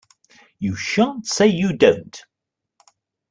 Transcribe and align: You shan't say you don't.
You 0.57 0.75
shan't 0.75 1.27
say 1.27 1.45
you 1.45 1.77
don't. 1.77 2.23